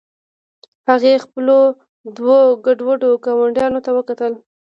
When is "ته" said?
3.85-3.91